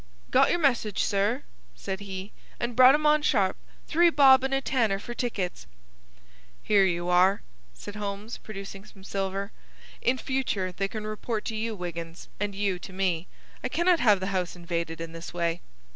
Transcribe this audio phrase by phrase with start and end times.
[0.31, 1.43] "Got your message, sir,"
[1.75, 3.55] said he, "and brought 'em on sharp.
[3.87, 5.67] Three bob and a tanner for tickets."
[6.63, 7.43] "Here you are,"
[7.75, 9.51] said Holmes, producing some silver.
[10.01, 13.27] "In future they can report to you, Wiggins, and you to me.
[13.63, 15.61] I cannot have the house invaded in this way.